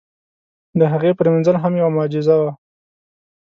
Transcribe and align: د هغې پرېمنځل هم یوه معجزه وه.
د 0.79 0.81
هغې 0.91 1.11
پرېمنځل 1.19 1.55
هم 1.63 1.73
یوه 1.81 1.91
معجزه 1.95 2.35
وه. 2.41 2.51